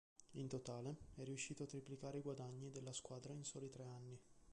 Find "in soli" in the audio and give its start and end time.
3.33-3.69